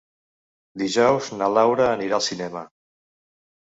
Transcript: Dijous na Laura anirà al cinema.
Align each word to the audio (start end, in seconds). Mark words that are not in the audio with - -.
Dijous 0.83 1.29
na 1.43 1.51
Laura 1.59 1.87
anirà 1.93 2.21
al 2.21 2.29
cinema. 2.33 2.69